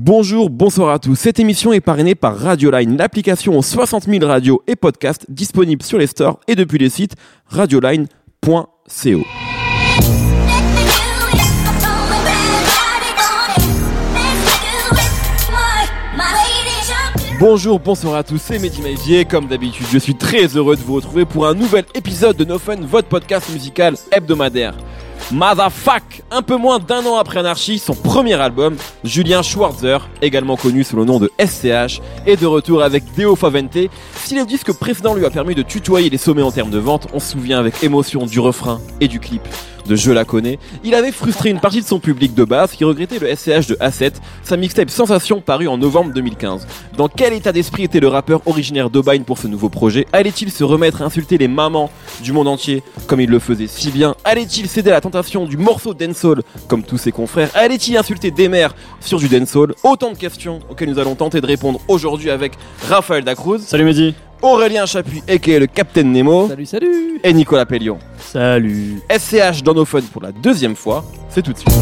[0.00, 1.16] Bonjour, bonsoir à tous.
[1.16, 5.98] Cette émission est parrainée par Radioline, l'application aux 60 000 radios et podcasts disponibles sur
[5.98, 7.16] les stores et depuis les sites
[7.48, 8.06] radioline.co.
[17.40, 19.26] Bonjour, bonsoir à tous, c'est Mehdi.
[19.26, 22.60] Comme d'habitude, je suis très heureux de vous retrouver pour un nouvel épisode de No
[22.60, 24.76] Fun, votre podcast musical hebdomadaire.
[25.30, 30.84] Motherfuck Un peu moins d'un an après Anarchy, son premier album, Julien Schwarzer, également connu
[30.84, 33.76] sous le nom de SCH, est de retour avec Deo Favente.
[34.14, 37.08] Si le disque précédent lui a permis de tutoyer les sommets en termes de vente,
[37.12, 39.42] on se souvient avec émotion du refrain et du clip
[39.96, 43.18] Je la connais, il avait frustré une partie de son public de base qui regrettait
[43.18, 46.66] le SCH de A7, sa mixtape Sensation parue en novembre 2015.
[46.96, 50.06] Dans quel état d'esprit était le rappeur originaire d'Aubagne pour ce nouveau projet?
[50.12, 51.90] Allait-il se remettre à insulter les mamans
[52.22, 54.14] du monde entier comme il le faisait si bien?
[54.24, 57.50] Allait-il céder à la tentation du morceau dancehall comme tous ses confrères?
[57.54, 59.74] Allait-il insulter des mères sur du dancehall?
[59.84, 62.52] Autant de questions auxquelles nous allons tenter de répondre aujourd'hui avec
[62.88, 63.60] Raphaël Dacruz.
[63.60, 64.14] Salut Mehdi.
[64.42, 65.58] Aurélien Chapuis, a.k.a.
[65.58, 66.48] le Captain Nemo.
[66.48, 67.20] Salut, salut.
[67.24, 67.98] Et Nicolas Pellion.
[68.18, 69.00] Salut.
[69.10, 71.72] SCH dans nos fun pour la deuxième fois, c'est tout de suite.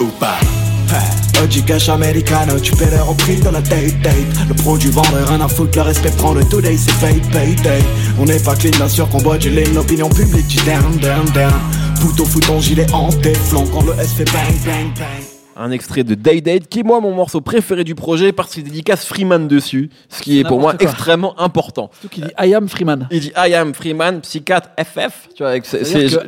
[0.00, 0.38] Oupa.
[1.42, 4.14] Oggi cash americano, tu perds au prix dans la date date
[4.48, 7.82] Le produit vendeur, rien à foutre, le respect prend le today, c'est pay pay day
[8.18, 11.24] On n'est pas clean, bien sûr qu'on boit du lait, l'opinion publique dit down down
[11.34, 11.52] down
[12.00, 15.23] Pouton fout ton gilet en téflon quand le S fait bang bang bang
[15.56, 18.64] un extrait de Day Date, qui est moi mon morceau préféré du projet parce qu'il
[18.64, 20.82] dédicace Freeman dessus, ce qui est pour moi quoi.
[20.88, 21.90] extrêmement important.
[21.92, 23.08] Surtout qu'il dit I am Freeman.
[23.10, 25.54] Il dit I am Freeman, psychiatre FF, tu vois,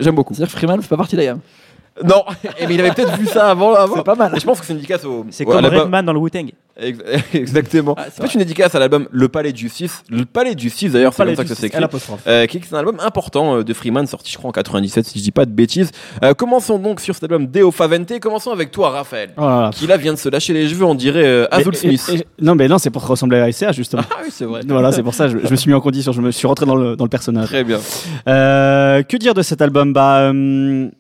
[0.01, 0.35] j'aime beaucoup.
[0.35, 1.41] C'est-à-dire Freeman fait pas partie d'I am.
[2.05, 2.25] Non,
[2.69, 3.75] mais il avait peut-être vu ça avant.
[3.75, 3.97] avant.
[3.97, 4.33] C'est pas mal.
[4.37, 5.25] Et je pense que c'est une dédicace au.
[5.31, 6.51] C'est à comme Redman dans le Wu-Tang.
[6.79, 6.99] Ex-
[7.35, 7.95] Exactement.
[7.99, 10.03] Ah, c'est une dédicace à l'album Le Palais de Justice.
[10.11, 11.83] Le Palais de Justice d'ailleurs, c'est comme ça que ça s'écrit.
[12.27, 15.19] Euh, qui est un album important euh, de Freeman, sorti je crois en 97 si
[15.19, 15.91] je dis pas de bêtises.
[16.23, 18.19] Euh, commençons donc sur cet album Deo Favente.
[18.21, 19.71] Commençons avec toi Raphaël, Oh là là.
[19.73, 22.11] qui là vient de se lâcher les cheveux, on dirait euh, Azul Smith.
[22.13, 24.03] et- et- non, mais non, c'est pour ressembler à SCH justement.
[24.11, 24.61] Ah oui, c'est vrai.
[24.67, 26.67] voilà, c'est pour ça, je, je me suis mis en condition, je me suis rentré
[26.67, 27.47] dans le, dans le personnage.
[27.49, 27.79] Très bien.
[28.29, 29.93] Euh, que dire de cet album?
[29.93, 30.91] Bah, hum,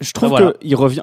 [0.00, 0.56] je trouve Bah, que voilà.
[0.62, 1.02] il revient.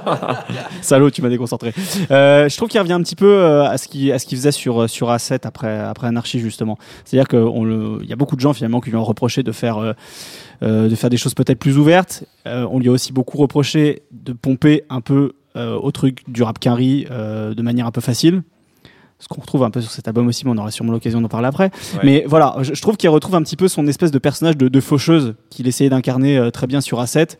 [0.82, 1.72] Salaud, tu m'as déconcentré.
[2.10, 4.88] Euh, je trouve qu'il revient un petit peu euh, à ce qu'il qu'il faisait sur
[4.88, 6.78] sur A7 après après Anarchy justement.
[7.04, 9.92] C'est-à-dire qu'il y a beaucoup de gens finalement qui lui ont reproché de faire euh,
[10.62, 12.24] euh, de faire des choses peut-être plus ouvertes.
[12.46, 16.42] Euh, on lui a aussi beaucoup reproché de pomper un peu euh, au truc du
[16.42, 18.42] rap euh, de manière un peu facile.
[19.20, 21.28] Ce qu'on retrouve un peu sur cet album aussi, mais on aura sûrement l'occasion d'en
[21.28, 21.70] parler après.
[21.94, 22.00] Ouais.
[22.04, 24.68] Mais voilà, je, je trouve qu'il retrouve un petit peu son espèce de personnage de,
[24.68, 27.36] de faucheuse qu'il essayait d'incarner euh, très bien sur A7.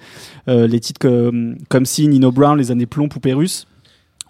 [0.48, 3.66] Euh, les titres comme, comme si Nino Brown, Les années plomb, Poupée russe.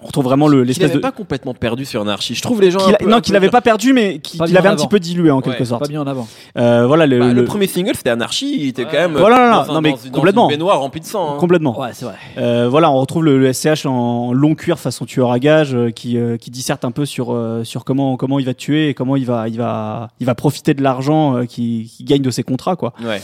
[0.01, 1.01] On retrouve vraiment l'espèce n'avait de.
[1.01, 2.35] pas complètement perdu sur Anarchy.
[2.37, 2.79] Je trouve les gens.
[2.79, 4.77] a- peu- non, qu'il n'avait pas perdu, mais qu'il avait un avant.
[4.77, 5.83] petit peu dilué en quelque sorte.
[5.83, 6.29] Pas mis en avant.
[6.57, 9.17] Euh, voilà, le, Bah, le le- premier single c'était Anarchy, il était quand même.
[9.17, 9.65] euh, Voilà, là, là.
[9.67, 10.49] dans Non, mais dans complètement.
[10.49, 11.35] Une baignoire remplie de sang.
[11.35, 11.37] hein.
[11.41, 11.81] complètement.
[11.81, 12.15] Ouais, c'est vrai.
[12.39, 15.91] Euh, voilà, on retrouve le, le SCH en long cuir façon tueur à gage euh,
[15.91, 18.95] qui, euh, qui disserte un peu sur, euh, sur comment, comment il va tuer et
[18.95, 22.31] comment il va, il va, il va profiter de l'argent euh, qu'il qu'il gagne de
[22.31, 22.77] ses contrats.
[22.77, 22.93] Quoi.
[23.05, 23.21] Ouais.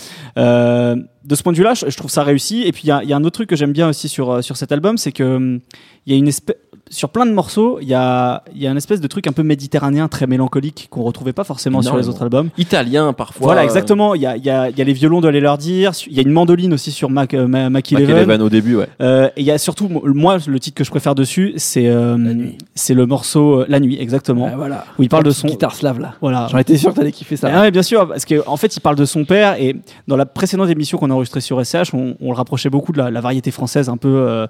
[1.25, 2.63] De ce point de vue-là, je, je trouve ça réussi.
[2.63, 4.31] Et puis il y a, y a un autre truc que j'aime bien aussi sur,
[4.31, 5.61] euh, sur cet album, c'est que hum,
[6.07, 6.57] il y a une espèce
[6.91, 9.43] sur plein de morceaux, il y a, y a un espèce de truc un peu
[9.43, 12.51] méditerranéen, très mélancolique, qu'on retrouvait pas forcément sur les autres albums.
[12.59, 13.47] Italien parfois.
[13.47, 14.15] Voilà, euh, exactement.
[14.15, 15.93] Il y a, y, a, il y a les violons de aller leur dire.
[16.07, 18.11] Il y a une mandoline aussi sur Mac, euh, Ma- Mac Mac 11.
[18.11, 18.89] Eleven au début, ouais.
[19.01, 22.17] Euh, et il y a surtout, moi, le titre que je préfère dessus, c'est euh,
[22.19, 22.59] La nuit.
[22.75, 24.85] c'est le morceau euh, La Nuit, exactement, Ouais, voilà.
[24.99, 25.49] où il parle de son.
[25.49, 26.15] guitare slave là.
[26.21, 26.49] Voilà.
[26.51, 27.49] J'en étais sûr que t'allais kiffer ça.
[27.53, 29.75] Ah ouais, bien sûr, parce qu'en en fait, il parle de son père et
[30.07, 32.99] dans la précédente émission qu'on a enregistrée sur SCH, on, on le rapprochait beaucoup de
[32.99, 34.47] la, la variété française, un peu.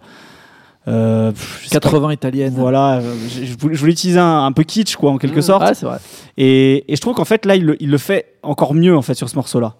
[0.87, 1.89] Euh, euh, pff, je sais pas.
[1.89, 2.55] 80 italienne.
[2.57, 5.63] Voilà, je, je voulais, je voulais utiliser un, un peu kitsch, quoi, en quelque sorte.
[5.65, 5.99] Ouais, c'est vrai.
[6.37, 9.03] Et, et je trouve qu'en fait, là, il le, il le fait encore mieux, en
[9.03, 9.77] fait, sur ce morceau-là.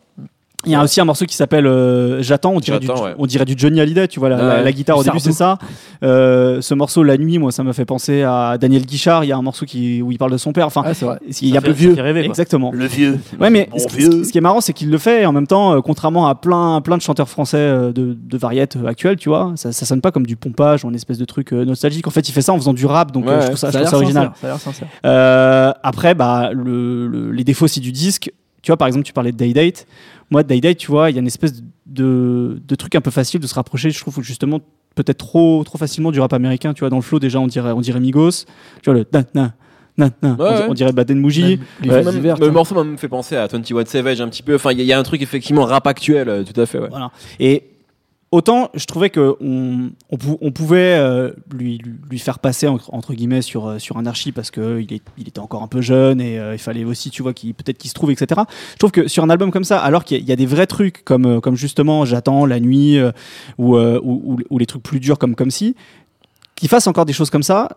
[0.67, 3.15] Il y a aussi un morceau qui s'appelle euh, J'attends, on, dirait du- ouais.
[3.19, 4.65] on dirait du Johnny Hallyday, tu vois, la, Ouais, la- ouais.
[4.65, 5.59] la guitare au début, c'est ça.
[6.03, 9.25] Euh, ce morceau, La Nuit, moi, ça m'a fait penser à Daniel Guichard.
[9.25, 10.67] Il y a un morceau qui, où il parle de son père.
[10.67, 11.19] Enfin, vrai.
[11.41, 12.25] il y a fait- ça fait rêver.
[12.25, 12.71] Exactement.
[12.73, 14.25] Le vieux Ouais, mais Bon ce, vieux.
[14.25, 16.35] ce qui est marrant, c'est qu'il le fait et en même temps, euh, contrairement à
[16.35, 20.01] plein, plein de chanteurs français euh, de, de variétés actuelles, tu vois, ça, ça sonne
[20.01, 22.07] pas comme du pompage ou une espèce de truc euh, nostalgique.
[22.07, 23.69] En fait, il fait ça en faisant du rap, donc Ouais, euh, je trouve ça,
[23.69, 24.31] je Ça a trouve original.
[24.35, 25.75] sincère, Ça a l'air sincère.
[25.83, 28.31] Après, bah, le, le- les défauts aussi du disque.
[28.63, 29.87] Tu vois, par exemple, tu parlais de Day Date.
[30.31, 33.11] Moi, Day Date, tu vois, il y a une espèce de, de truc un peu
[33.11, 34.61] facile de se rapprocher, je trouve, justement,
[34.95, 36.73] peut-être trop, trop facilement du rap américain.
[36.75, 38.31] Tu vois, dans le flow, déjà, on dirait, on dirait Migos.
[38.83, 39.53] Tu vois, le na, na,
[39.99, 40.31] na, na.
[40.31, 40.67] Ouais, on, dirait- ouais.
[40.71, 41.59] on dirait Baden Mouji.
[41.85, 42.51] Ouais, le tiens.
[42.51, 44.55] morceau m'a même fait penser à 21 Savage un petit peu.
[44.55, 46.79] Enfin, il y, y a un truc effectivement rap actuel, euh, tout à fait.
[46.79, 46.89] Ouais.
[46.89, 47.11] Voilà.
[47.39, 47.65] Et
[48.35, 51.81] autant je trouvais que on, on, pou- on pouvait euh, lui,
[52.19, 54.93] faire passer entre, guillemets sur, euh, sur un archi parce que il,
[55.29, 57.89] était encore un peu jeune et euh, il fallait aussi tu vois qu'il peut-être qu'il
[57.91, 58.41] se trouve etc
[58.73, 61.05] je trouve que sur un album comme ça alors qu'il y, a- des vrais trucs
[61.05, 62.99] comme, euh, comme justement j'attends la nuit
[63.59, 63.79] ou,
[64.59, 65.77] les trucs plus durs comme comme si
[66.57, 67.69] qu'il fasse encore des choses comme ça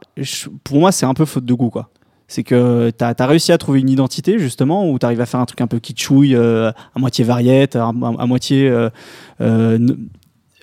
[0.64, 1.90] pour moi c'est un peu faute de goût quoi.
[2.30, 5.40] C'est que tu as, réussi à trouver une identité justement où tu arrives à faire
[5.40, 8.70] un truc un peu kitschouille à moitié variette à, moitié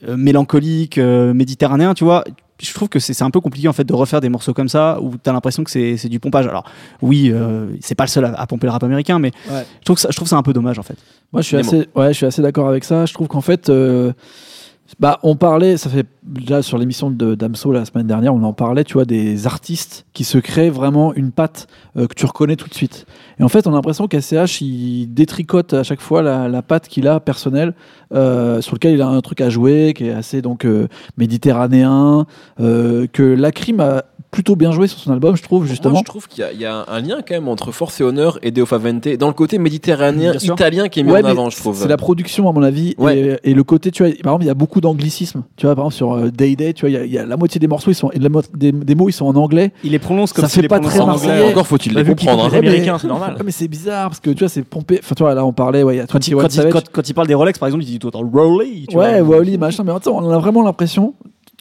[0.08, 2.24] mélancolique, euh, méditerranéen, tu vois.
[2.62, 4.68] Je trouve que c'est c'est un peu compliqué en fait de refaire des morceaux comme
[4.68, 6.46] ça où tu as l'impression que c'est c'est du pompage.
[6.46, 6.64] Alors
[7.02, 9.64] oui, euh, c'est pas le seul à, à pomper le rap américain, mais Ouais.
[9.80, 10.96] je trouve que ça, je trouve ça un peu dommage en fait.
[11.32, 13.06] Moi, je suis assez, ouais, je suis assez d'accord avec ça.
[13.06, 14.12] Je trouve qu'en fait, euh,
[15.00, 18.52] bah, on parlait, ça fait déjà sur l'émission de Damso la semaine dernière, on en
[18.52, 22.56] parlait, tu vois, des artistes qui se créent vraiment une patte euh, que tu reconnais
[22.56, 23.06] tout de suite.
[23.38, 26.88] Et en fait, on a l'impression qu'ACH, il détricote à chaque fois la, la patte
[26.88, 27.74] qu'il a personnelle,
[28.12, 32.26] euh, sur lequel il a un truc à jouer, qui est assez donc euh, méditerranéen,
[32.58, 34.04] que Lacrim a
[34.34, 35.92] plutôt bien joué sur son album, je trouve, justement.
[35.92, 38.00] Moi, je trouve qu'il y a- il y, a un lien quand même entre Force
[38.00, 41.28] et Honneur et Deo Favente dans le côté méditerranéen italien qui est mis Ouais, en
[41.28, 41.76] avant, je trouve.
[41.80, 43.38] C'est la production, à mon avis, Ouais.
[43.44, 45.44] et, et le côté, tu vois, par exemple, il y a beaucoup d'anglicisme.
[45.56, 47.18] Tu vois, par exemple, sur euh, Day Day, tu vois, il y a- il y,
[47.18, 49.26] a la moitié des morceaux, ils sont, et la mo- des, des mots, ils sont
[49.26, 49.72] en anglais.
[49.84, 51.48] Il les prononce comme Ça s'il fait les pas très en anglais.
[51.48, 52.42] Encore faut-il Bah, les comprendre.
[52.42, 52.60] comprend hein.
[52.60, 53.34] les américains, c'est normal.
[53.38, 54.98] Ouais, mais c'est bizarre, parce que tu vois, c'est pompé.
[55.00, 56.56] Enfin, tu vois, là, on parlait, ouais, il y a Quand il, 21 quand, il,
[56.56, 56.72] Savage.
[56.72, 58.86] quand- quand il parle des Rolex, par exemple, il dit tout le temps Rolly.
[58.88, 59.36] tu Ouais, vois.
[59.36, 61.14] Wally, machin, mais en même temps, on a vraiment l'impression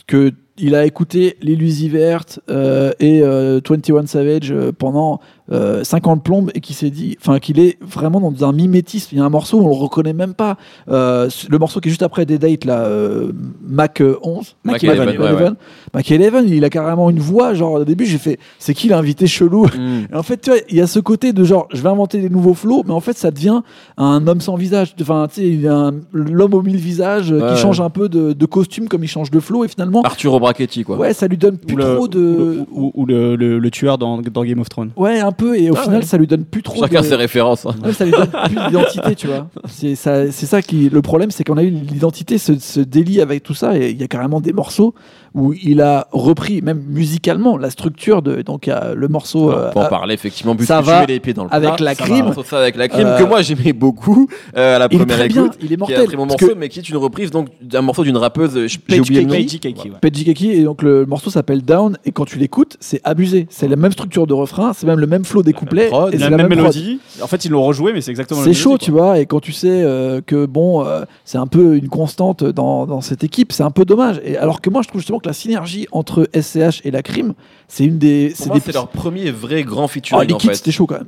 [0.07, 5.19] que il a écouté l'Illusie Verte euh, et euh, 21 Savage euh, pendant
[5.51, 9.09] euh, 50 plombes et qui s'est dit, enfin, qu'il est vraiment dans un mimétisme.
[9.11, 10.57] Il y a un morceau où on le reconnaît même pas.
[10.89, 13.31] Euh, le morceau qui est juste après des dates, là, euh,
[13.67, 14.55] Mac 11.
[14.63, 15.43] Mac Mac 11, ouais, ouais.
[15.43, 15.55] 11.
[15.93, 19.27] Mac 11, il a carrément une voix, genre, au début, j'ai fait, c'est qui l'invité
[19.27, 19.65] chelou?
[19.65, 20.07] Mm.
[20.13, 22.19] et en fait, tu vois, il y a ce côté de genre, je vais inventer
[22.21, 23.61] des nouveaux flots, mais en fait, ça devient
[23.97, 24.95] un homme sans visage.
[25.01, 27.53] Enfin, tu sais, il y a un- l'homme aux mille visages euh, Ouais.
[27.55, 30.39] qui change un peu de, de costume comme il change de flow, et finalement, Arturo
[30.43, 30.97] Brachetti, quoi.
[30.97, 32.65] ouais, ça lui donne plus Ou le, trop de.
[32.71, 34.91] ou, ou- ou le, le- le tueur dans, dans Game of Thrones.
[34.95, 36.05] Ouais, un peu, et au Ah final, ouais.
[36.05, 37.05] ça lui donne plus trop Chacun de.
[37.05, 37.65] ses références.
[37.65, 37.73] hein.
[37.83, 39.47] Ouais, ça lui donne plus d'identité, tu vois.
[39.67, 40.89] C'est ça, c'est ça qui.
[40.89, 43.99] Le problème, c'est qu'on a eu l'identité se, se délie avec tout ça, et il
[43.99, 44.93] y a carrément des morceaux
[45.35, 48.41] où il a repris, même musicalement, la structure de.
[48.41, 49.49] Donc, le morceau.
[49.49, 51.53] Alors, euh, pour en à- parler, effectivement, ça tu va mets les pieds dans le
[51.53, 52.29] avec plat, la crime.
[52.31, 52.43] va.
[52.43, 54.27] Ça avec la crime, Euh, que moi j'aimais beaucoup
[54.57, 55.57] euh, à la il est première très bien, écoute.
[55.59, 55.99] il est Qui est mortel.
[55.99, 58.55] un très bon morceau, que- mais qui est une reprise donc d'un morceau d'une rappeuse.
[58.57, 59.45] euh, J'ai oublié.
[59.45, 60.51] Keki.
[60.51, 63.47] Et donc le morceau s'appelle Down, et quand tu l'écoutes, c'est abusé.
[63.49, 66.17] C'est la même structure de refrain, c'est même le même flow des couplets, prod, et
[66.17, 66.73] La, c'est même, la même prod.
[66.75, 66.99] mélodie.
[67.21, 69.39] En fait, ils l'ont rejoué, mais c'est exactement la C'est chaud, tu vois, et quand
[69.39, 73.51] tu sais euh, que bon, euh, c'est un peu une constante dans, dans cette équipe,
[73.51, 74.21] c'est un peu dommage.
[74.23, 77.33] Et alors que moi, je trouve justement que la synergie entre SCH et la crime,
[77.67, 78.27] c'est une des.
[78.29, 78.61] Pour C'est moi, des.
[78.65, 80.55] c'est leur premier vrai grand featuring en Liquid, fait.
[80.55, 81.07] c'était chaud quand même.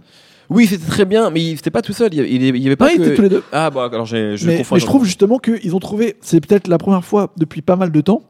[0.49, 2.13] Oui, c'était très bien, mais il- c'était pas tout seul.
[2.13, 3.01] Il y avait, pas Ouais, que...
[3.03, 3.43] étaient tous les deux.
[3.51, 4.75] Ah bah alors j'ai- je mais, confonds.
[4.75, 7.91] mais je trouve justement qu'ils ont trouvé, c'est peut-être la première fois depuis pas mal
[7.91, 8.21] de temps,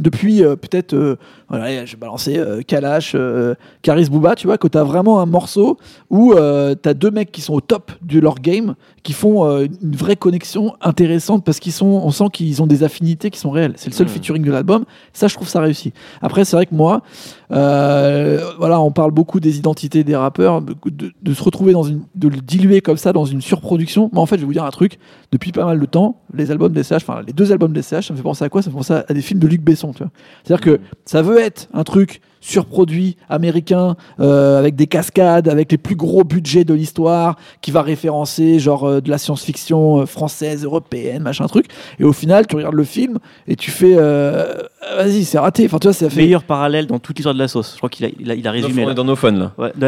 [0.00, 1.16] depuis euh, peut-être, euh,
[1.48, 5.20] voilà, je vais balancer euh, Kalash, euh, Karis Booba, tu vois, que tu as vraiment
[5.20, 5.78] un morceau
[6.10, 9.96] où tu as deux mecs qui sont au top de leur game, qui font une
[9.96, 13.72] vraie connexion intéressante parce qu'ils sont, on sent qu'ils ont des affinités qui sont réelles.
[13.76, 14.10] C'est le seul Mm.
[14.10, 14.84] featuring de l'album.
[15.12, 15.92] Ça, je trouve ça réussi.
[16.20, 17.02] Après, c'est vrai que moi,
[17.50, 20.74] voilà, on parle beaucoup des identités des rappeurs, de,
[21.20, 24.10] de se retrouver dans une, de le diluer comme ça dans une surproduction.
[24.12, 24.98] Moi, en fait, je vais vous dire un truc.
[25.32, 28.08] Depuis pas mal de temps, les albums des CH, enfin les deux albums des CH,
[28.08, 28.62] ça me fait penser à quoi?
[28.62, 29.92] Ça me fait penser à des films de Luc Besson.
[29.92, 35.78] C'est-à-dire que ça veut être un truc surproduit américain euh, avec des cascades, avec les
[35.78, 40.64] plus gros budgets de l'histoire, qui va référencer genre euh, de la science-fiction euh, française,
[40.64, 41.66] européenne, machin truc.
[41.98, 44.54] Et au final, tu regardes le film et tu fais, euh,
[44.96, 45.66] vas-y, c'est raté.
[45.66, 46.22] Enfin, tu vois, ça fait.
[46.22, 47.72] Meilleur parallèle dans toute l'histoire de la sauce.
[47.72, 48.82] Je crois qu'il a, il a, il a résumé.
[48.82, 48.94] on est là.
[48.94, 49.52] dans nos fun là.
[49.58, 49.72] Ouais,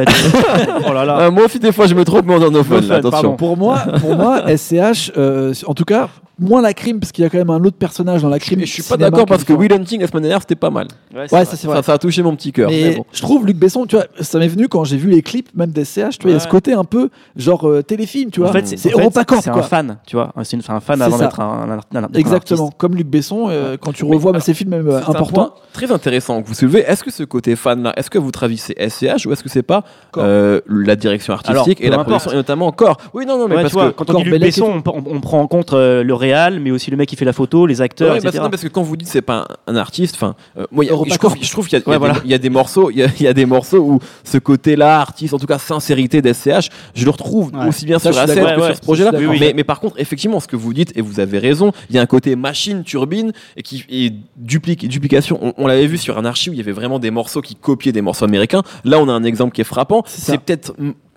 [0.88, 1.17] oh là là.
[1.21, 3.11] Ah, moi aussi des fois je me trompe mais on est dans nos fun, attention.
[3.11, 3.37] pardon.
[3.37, 6.09] Pour moi, pour moi, SCH, euh, en tout cas,
[6.39, 8.61] moins la crime parce qu'il y a quand même un autre personnage dans la crime.
[8.61, 9.53] Et je suis pas d'accord parce que.
[9.53, 10.89] Will Hunting la semaine dernière c'était pas mal.
[11.15, 11.77] Ouais, ça c'est vrai.
[11.77, 12.71] Ça, ça a touché mon petit cœur.
[12.71, 13.05] Mais mais bon.
[13.12, 15.71] je trouve Luc Besson, tu vois, ça m'est venu quand j'ai vu les clips même
[15.71, 18.41] des CH, tu vois, il y a ce côté un peu genre euh, téléfilm, tu
[18.41, 18.49] vois.
[18.49, 20.33] En fait, c'est c'est en fait, EuropaCorp C'est un fan, tu vois.
[20.43, 22.79] C'est une- c'est un fan avant d'être un, un, un- un- un Exactement, artiste.
[22.79, 25.25] comme Luc Besson, euh, quand tu Mais revois alors, ses films même importants.
[25.27, 26.81] point très intéressant que vous soulevez.
[26.81, 29.49] Est-ce que ce côté fan là, est-ce que vous Travis c'est SCH ou est-ce que
[29.49, 29.85] c'est pas
[30.17, 33.75] euh, la direction artistique et la production et notamment encore Oui non non mais parce
[33.75, 36.61] que quand on dit Luc Besson, on, on- on prend en compte euh, le réal,
[36.61, 38.31] mais aussi le mec qui fait la photo, les acteurs, Ouais, etc.
[38.33, 40.85] parce, non, parce que quand vous dites c'est pas un, un artiste, enfin, euh, moi,
[40.85, 41.35] il y a- je trouve,
[41.69, 42.14] qu'il y, a- Ouais, des- voilà.
[42.25, 44.38] il y a des morceaux, il y a, il y a des morceaux où ce
[44.38, 47.67] côté-là, artiste, en tout cas sincérité d'SCH, je le retrouve Ouais.
[47.69, 49.11] aussi bien Ça, sur suis A7 que sur ce projet-là.
[49.12, 51.99] Mais, mais par contre, effectivement, ce que vous dites et vous avez raison, il y
[51.99, 55.38] a un côté machine turbine et qui et duplique, duplication.
[55.43, 57.57] On, on l'avait vu sur un archive où il y avait vraiment des morceaux qui
[57.57, 58.62] copiaient des morceaux américains.
[58.85, 60.02] Là, on a un exemple qui est frappant.
[60.07, 60.73] C'est peut-être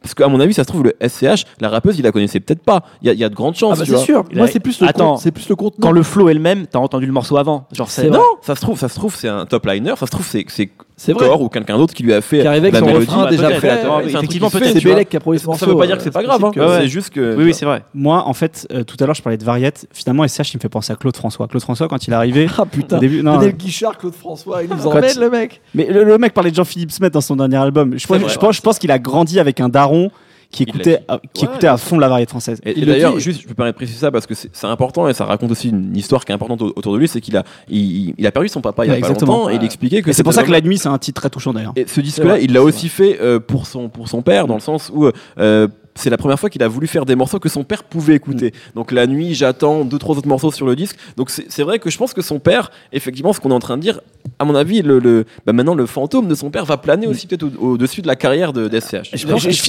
[0.06, 2.62] Parce qu'à mon avis, ça se trouve, le SCH, la rappeuse, il la connaissait peut-être
[2.62, 2.84] pas.
[3.02, 3.80] Il y a, il y a de grandes chances.
[3.80, 4.24] Ah bah c'est sûr.
[4.36, 5.18] Moi c'est plus le Attends.
[5.18, 5.82] c'est plus le contenu.
[5.82, 7.66] Quand le flow est le même, t'as entendu le morceau avant.
[7.72, 8.12] Genre, C'est.
[8.12, 9.96] Non, ça se trouve, ça se trouve, c'est un top liner.
[9.98, 11.14] Ça se trouve, c'est c'est.
[11.14, 13.06] Core ou quelqu'un d'autre qui lui a fait Qui avec la son mélodie.
[13.06, 14.08] refrain déjà peut-être, fait.
[14.10, 14.84] effectivement, peut-être, C'est.
[14.84, 15.66] Bélec qui a produit ce Ça morceau.
[15.68, 16.44] veut pas dire que euh, c'est pas grave.
[16.46, 16.78] hein.
[16.80, 17.36] C'est juste que.
[17.36, 17.84] Oui, oui, c'est vrai.
[17.94, 19.88] Moi, en fait, euh, tout à l'heure, je parlais de Variette.
[19.94, 21.48] Finalement, SCH, il me fait penser à Claude François.
[21.48, 22.48] Claude François, quand il est arrivé.
[22.58, 22.98] Ah putain.
[22.98, 25.62] au début, non, Daniel Guichard, Claude François, il nous emmène le mec.
[25.74, 27.98] Mais le, le mec parlait de Jean-Philippe Smet dans son dernier album.
[27.98, 30.12] Je pense, vrai, je pense, je pense qu'il a grandi avec un daron
[30.56, 32.60] qui écoutait, à, qui Ouais, écoutait à fond la variété française.
[32.64, 35.08] Et, et Il le d'ailleurs, juste, je peux de préciser ça parce que c'est important
[35.08, 37.36] et ça raconte aussi une histoire qui est importante au- autour de lui, c'est qu'il
[37.38, 39.38] a, il, il a perdu son papa il y a pas exactement.
[39.38, 41.30] longtemps et il expliquait que c'est pour ça que La Nuit, c'est un titre très
[41.30, 41.74] touchant d'ailleurs.
[41.76, 44.60] Et ce disque-là, il l'a aussi fait euh, pour son pour son père, dans le
[44.62, 45.10] sens où
[45.40, 48.16] euh, c'est la première fois qu'il a voulu faire des morceaux que son père pouvait
[48.16, 48.54] écouter.
[48.76, 50.98] Donc la nuit, j'attends deux trois autres morceaux sur le disque.
[51.16, 53.78] Donc c'est vrai que je pense que son père, effectivement, ce qu'on est en train
[53.78, 54.02] de dire,
[54.40, 57.28] à mon avis, le, le bah maintenant le fantôme de son père va planer aussi
[57.28, 59.12] peut-être au- au-dessus de la carrière de d'SCH.
[59.14, 59.62] Je, Je je-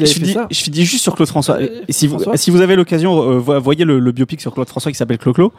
[0.54, 1.56] finis- juste sur Claude François.
[1.58, 2.36] Ouais, Et si, vous, François.
[2.36, 5.18] si vous avez l'occasion, euh, vo- voyez le, le biopic sur Claude François qui s'appelle
[5.18, 5.52] Clo-Clo.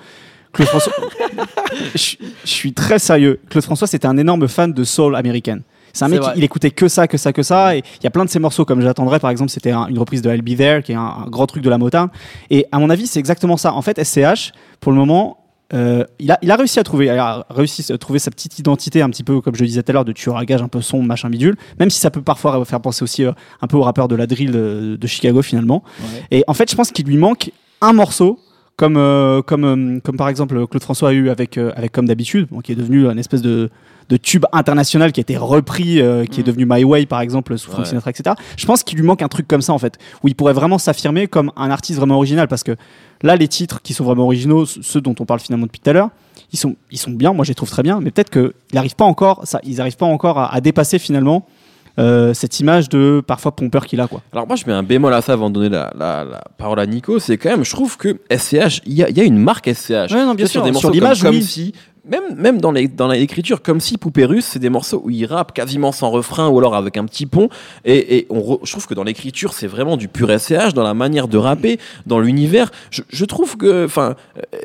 [0.51, 0.93] Claude François.
[1.95, 3.39] je, je suis très sérieux.
[3.49, 5.61] Claude François, c'était un énorme fan de soul américaine.
[5.97, 7.75] C'est un mec, qui- il écoutait que ça, que ça, que ça.
[7.75, 9.99] Et il y a plein de ses morceaux, comme J'attendrai, par exemple, c'était un- une
[9.99, 12.09] reprise de I'll Be There, qui est un, un grand truc de la Motown.
[12.49, 13.73] Et à mon avis, c'est exactement ça.
[13.73, 15.37] En fait, SCH, pour le moment,
[15.73, 19.01] euh, il, a, il a réussi à trouver, a réussi à trouver sa petite identité,
[19.01, 20.69] un petit peu, comme je le disais tout à l'heure, de tueur à gage, un
[20.69, 21.57] peu sombre, machin bidule.
[21.79, 24.27] Même si ça peut parfois faire penser aussi euh, un peu au rappeur de la
[24.27, 25.83] drill de Chicago, finalement.
[26.31, 27.51] Et en fait, je pense qu'il lui manque
[27.81, 28.39] un morceau.
[28.77, 32.05] Comme, euh, comme, euh, comme par exemple Claude François a eu avec, euh, avec Comme
[32.05, 33.71] d'habitude, bon, qui est devenu un espèce de,
[34.09, 36.43] de tube international qui a été repris, qui est Mm.
[36.43, 37.89] devenu My Way par exemple sous Frank Ouais.
[37.89, 38.35] Sinatra, etc.
[38.55, 40.77] Je pense qu'il lui manque un truc comme ça en fait, où il pourrait vraiment
[40.77, 42.75] s'affirmer comme un artiste vraiment original parce que
[43.23, 45.93] là les titres qui sont vraiment originaux, ceux dont on parle finalement depuis tout à
[45.93, 46.09] l'heure,
[46.53, 48.95] ils sont, ils sont bien, moi je les trouve très bien, mais peut-être qu'ils n'arrivent
[48.95, 51.47] pas encore, ça, ils n'arrivent pas encore à, à dépasser finalement
[51.99, 54.21] euh, cette image de parfois pompeur qu'il a quoi.
[54.33, 56.79] Alors moi je mets un bémol à ça avant de donner la, la- la parole
[56.79, 59.23] à Nico, c'est quand même, je trouve que SCH, il y a, il y a
[59.23, 60.11] une marque SCH.
[60.11, 60.61] Ouais, non, bien sûr.
[60.61, 61.43] des Sur morceaux l'image, comme, comme oui.
[61.43, 61.73] si,
[62.09, 65.25] même, même dans les- dans l'écriture, comme si Poupée Russe, c'est des morceaux où il
[65.25, 67.49] rappe quasiment sans refrain ou alors avec un petit pont.
[67.83, 70.83] Et, et on re- je trouve que dans l'écriture, c'est vraiment du pur SCH, dans
[70.83, 72.71] la manière de rapper, dans l'univers.
[72.91, 74.57] Je, je trouve que, enfin, euh,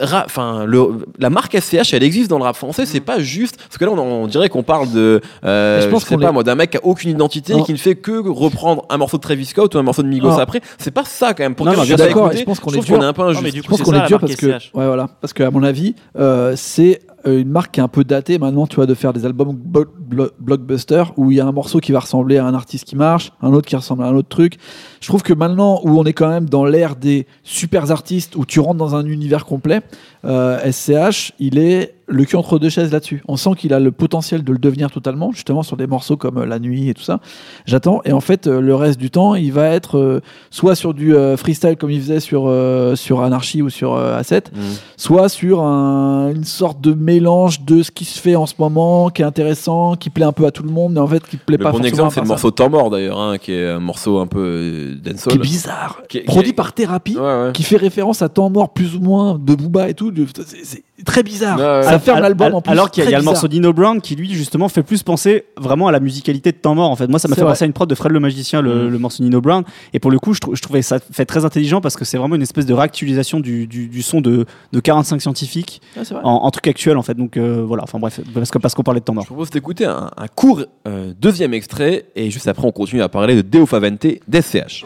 [0.00, 2.86] enfin, le- la marque SCH, elle existe dans le rap français.
[2.86, 5.90] C'est pas juste parce que là, on, on dirait qu'on parle de, euh, je je,
[5.90, 7.62] pense sais qu'on pas moi, d'un mec qui a aucune identité, Non.
[7.62, 10.28] qui ne fait que reprendre un morceau de Travis Scott ou un morceau de Migos
[10.30, 10.38] Non.
[10.38, 10.60] après.
[10.78, 11.54] C'est pas ça quand même.
[11.54, 12.86] Pour Non, non, Je suis a d'accord, écouté, et je pense qu'on je est trouve
[12.90, 13.04] qu'on dur.
[13.04, 13.42] est un peu injuste.
[13.42, 14.70] mais du Je coup, pense c'est qu'on est dur parce que, SCH.
[14.74, 18.38] ouais, voilà, parce qu'à mon avis, euh, c'est une marque qui est un peu datée
[18.38, 21.52] maintenant, tu vois, de faire des albums blo- blo- blockbuster où il y a un
[21.52, 24.14] morceau qui va ressembler à un artiste qui marche, un autre qui ressemble à un
[24.14, 24.58] autre truc.
[25.00, 28.44] Je trouve que maintenant, où on est quand même dans l'ère des super artistes, où
[28.44, 29.82] tu rentres dans un univers complet,
[30.24, 33.22] euh, SCH, il est le cul entre deux chaises là-dessus.
[33.28, 36.38] On sent qu'il a le potentiel de le devenir totalement, justement sur des morceaux comme
[36.38, 37.20] euh, La Nuit et tout ça.
[37.66, 38.00] J'attends.
[38.04, 41.14] Et en fait, euh, le reste du temps, il va être euh, soit sur du
[41.14, 44.58] euh, freestyle comme il faisait sur, euh, sur Anarchy ou sur euh, A7, Mm.
[44.96, 49.08] soit sur un- une sorte de mélange de ce qui se fait en ce moment,
[49.10, 51.36] qui est intéressant, qui plaît un peu à tout le monde, mais en fait qui
[51.36, 53.68] plaît Le pas bon forcément exemple, c'est le morceau Temps mort d'ailleurs, hein, qui est
[53.68, 55.32] un morceau un peu dancehall.
[55.34, 57.16] qui est bizarre, Qui est- qui produit par Thérapie.
[57.16, 57.50] Ouais, ouais.
[57.52, 60.12] Qui fait référence à temps mort plus ou moins de Booba et tout.
[60.46, 61.58] c'est très bizarre.
[61.58, 61.82] Ouais.
[61.84, 62.70] Ça ferme Al- l'album al- en plus.
[62.70, 64.82] Alors qu'il y a, il y a le morceau d'Ino Brown qui lui justement fait
[64.82, 66.90] plus penser vraiment à la musicalité de Temps Mort.
[66.90, 67.52] En fait, moi ça m'a fait vrai.
[67.52, 68.88] penser à une prod de Fred le magicien, le, Mhm.
[68.88, 69.64] le morceau Nino Brown.
[69.92, 72.16] Et pour le coup, je, trou- je trouvais ça fait très intelligent parce que c'est
[72.18, 76.04] vraiment une espèce de réactualisation du, du, du son de, de 45 scientifiques vrai.
[76.24, 77.14] en, en truc actuel en fait.
[77.14, 78.20] Donc euh, voilà, enfin bref,
[78.60, 79.24] parce qu'on parlait de Temps Mort.
[79.24, 83.08] Je propose d'écouter un, un court euh, deuxième extrait et juste après on continue à
[83.08, 84.84] parler de Deo Favente d'SCH.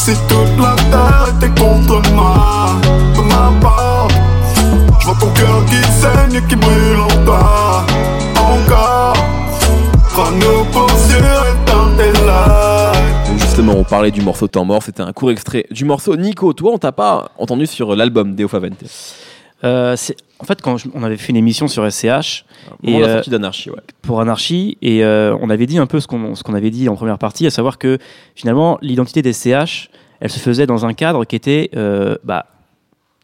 [0.00, 2.70] Si toute la terre était contre moi
[3.14, 4.12] Peu m'importe.
[5.00, 7.84] Je vois ton cœur qui saigne et qui brûle en toi.
[8.36, 9.14] Encore
[10.12, 11.66] Prends-nous pour lights
[13.28, 16.16] Donc justement, on parlait du morceau Temps mort, c'était un court extrait du morceau.
[16.16, 18.84] Nico, toi, on t'a pas entendu sur l'album Deo Favente.
[19.64, 22.44] Euh, c'est- en fait, quand je- on avait fait une émission sur SCH
[22.84, 23.80] Et, la euh, d'Anarchie, ouais.
[24.02, 27.18] pour Anarchy, et euh, on avait dit un peu ce qu'on avait dit en première
[27.18, 27.98] partie, à savoir que
[28.34, 29.90] finalement, l'identité des SCH,
[30.20, 32.46] elle se faisait dans un cadre qui était euh, bah,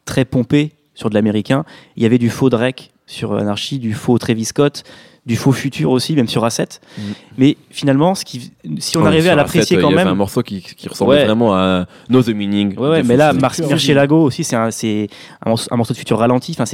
[0.04, 1.64] très pompé sur de l'américain.
[1.96, 4.82] Il y avait du faux Drake sur Anarchy, du faux Travis Scott,
[5.26, 6.80] du faux Futur aussi, même sur A7.
[6.98, 7.04] Mhm.
[7.38, 9.94] Mais finalement, ce qui, si on Ouais, arrivait à la l'apprécier fête, quand Il y
[9.94, 10.12] avait même.
[10.12, 11.24] un morceau qui, qui ressemblait Ouais.
[11.24, 12.78] vraiment à Know the Meaning.
[12.78, 13.68] Ouais, mais là, Futur.
[13.68, 16.54] Murcielago aussi, c'est un, un, morceau- un morceau de futur ralenti.
[16.58, 16.64] Enfin,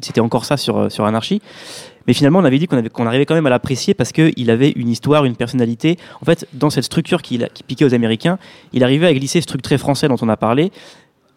[0.00, 1.40] c'était encore ça sur, euh, sur Anarchy.
[2.06, 4.88] Mais finalement, on avait dit qu'on arrivait quand même à l'apprécier parce qu'il avait une
[4.88, 5.96] histoire, une personnalité.
[6.20, 8.38] En fait, dans cette structure qui, qui piquait aux Américains,
[8.72, 10.72] il arrivait à glisser ce truc très français dont on a parlé,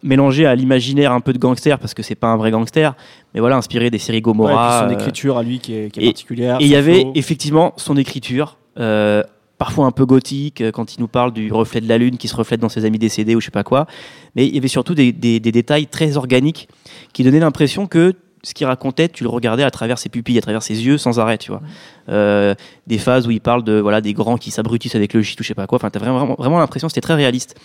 [0.02, 2.94] mélangé à l'imaginaire un peu de gangster parce que c'est pas un vrai gangster,
[3.34, 4.84] mais voilà, inspiré des séries Ouais, et Gomorrah.
[4.86, 6.58] puis son euh, écriture à lui qui est, qui est et- particulière.
[6.60, 9.22] et il y avait effectivement son écriture euh,
[9.58, 12.28] parfois un peu gothique, euh, quand il nous parle du reflet de la lune qui
[12.28, 13.86] se reflète dans ses amis décédés ou je sais pas quoi.
[14.34, 16.68] Mais il y avait surtout des, des- des détails très organiques
[17.14, 18.12] qui donnaient l'impression que
[18.46, 21.18] ce qu'il racontait, tu le regardais à travers ses pupilles, à travers ses yeux, sans
[21.18, 21.62] arrêt, tu vois.
[22.08, 22.54] Euh,
[22.86, 25.42] des phases où il parle de voilà des grands qui s'abrutissent avec le shit ou
[25.42, 25.76] je sais pas quoi.
[25.76, 27.56] Enfin, t'as vraiment, vraiment, l'impression que c'était très réaliste.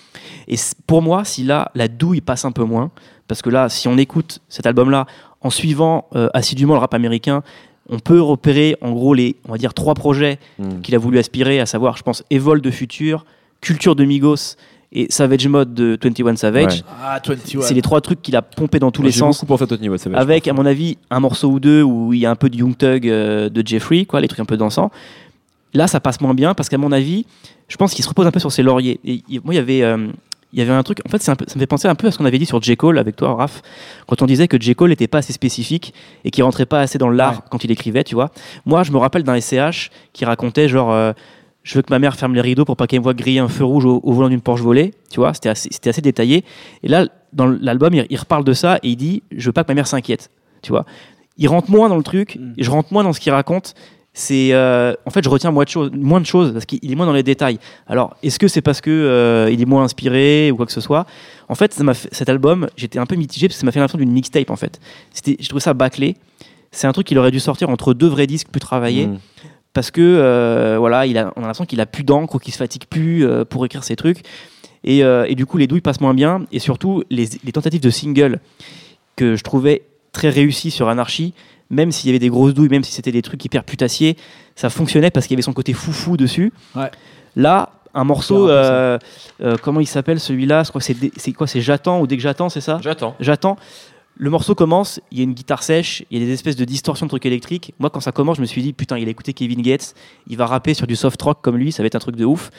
[0.48, 0.56] Et
[0.88, 2.90] pour moi, si là, la douille passe un peu moins,
[3.28, 5.06] parce que là, si on écoute cet album-là
[5.42, 7.44] en suivant euh, assidûment le rap américain,
[7.88, 10.82] on peut repérer en gros les, on va dire, trois projets Mm.
[10.82, 13.24] qu'il a voulu aspirer, à savoir, je pense, Evol de Futur,
[13.62, 14.56] Culture de Migos
[14.94, 16.74] et Savage Mode de 21 Savage.
[16.80, 16.84] Ouais.
[17.04, 17.62] Ah, 21.
[17.62, 19.38] C'est les trois trucs qu'il a pompé dans tous Moi, les sens.
[19.38, 21.60] beaucoup pensé à Tony Watt, ça va, je Avec, à mon avis, un morceau ou
[21.60, 24.28] deux où il y a un peu de Young Thug euh, de Jeffrey, quoi, les
[24.28, 24.92] trucs un peu dansants.
[25.74, 27.26] Là, ça passe moins bien parce qu'à mon avis,
[27.70, 29.00] je pense qu'il se repose un peu sur ses lauriers.
[29.06, 30.08] Et il- moi, il y avait, euh,
[30.52, 31.00] il y avait un truc.
[31.06, 32.38] En fait, c'est un peu- ça me fait penser un peu à ce qu'on avait
[32.40, 32.76] dit sur J.
[32.76, 33.62] Cole avec toi, Raph,
[34.08, 34.76] quand on disait que J.
[34.76, 35.94] Cole n'était pas assez spécifique
[36.26, 37.40] et qu'il rentrait pas assez dans l'art Ouais.
[37.50, 38.32] quand il écrivait, tu vois.
[38.66, 40.92] Moi, je me rappelle d'un SCH qui racontait genre.
[40.92, 41.14] euh,
[41.64, 43.48] je veux que ma mère ferme les rideaux pour pas qu'elle me voie griller un
[43.48, 44.94] feu rouge au, au volant d'une Porsche volée.
[45.12, 46.44] Tu vois, c'était assez, détaillé.
[46.84, 49.64] Et là, dans l'album, il, il reparle de ça et il dit Je veux pas
[49.64, 50.30] que ma mère s'inquiète.
[50.62, 50.86] Tu vois,
[51.38, 52.54] il rentre moins dans le truc, Mm.
[52.58, 53.74] et je rentre moins dans ce qu'il raconte.
[54.14, 56.96] C'est euh, en fait, je retiens moins de choses, moins de choses parce qu'il est
[56.96, 57.60] moins dans les détails.
[57.88, 60.82] Alors, est-ce que c'est parce que euh, il est moins inspiré ou quoi que ce
[60.82, 61.06] soit?
[61.48, 63.72] En fait, ça m'a fait- cet album, j'étais un peu mitigé parce que ça m'a
[63.72, 64.50] fait l'impression d'une mixtape.
[64.50, 64.82] En fait,
[65.14, 66.18] c'était, je trouvais ça bâclé.
[66.72, 69.18] C'est un truc qu'il aurait dû sortir entre deux vrais disques plus travaillés Mm.
[69.74, 72.54] Parce que euh, voilà, il a, on a l'impression qu'il a plus d'encre ou qu'il
[72.54, 74.24] se fatigue plus euh, pour écrire ses trucs.
[74.84, 76.46] Et, euh, et du coup, les douilles passent moins bien.
[76.52, 78.40] Et surtout, les, les tentatives de single
[79.16, 81.34] que je trouvais très réussies sur Anarchy,
[81.70, 84.18] même s'il y avait des grosses douilles, même si c'était des trucs hyper putassiers,
[84.56, 86.52] ça fonctionnait parce qu'il y avait son côté foufou dessus.
[86.76, 86.92] Ouais.
[87.36, 88.98] Là, un morceau, euh,
[89.42, 90.64] euh, comment il s'appelle celui-là?
[90.64, 91.46] Je crois que c'est dé- c'est quoi?
[91.48, 92.80] C'est J'attends ou Dès que j'attends, c'est ça?
[92.82, 93.16] J'attends.
[93.20, 93.58] J'attends.
[94.24, 96.64] Le morceau commence, il y a une guitare sèche, il y a des espèces de
[96.64, 97.74] distorsions de trucs électriques.
[97.80, 99.96] Moi, quand ça commence, je me suis dit, putain, il a écouté Kevin Gates,
[100.28, 102.24] il va rapper sur du soft rock comme lui, ça va être un truc de
[102.26, 102.52] ouf.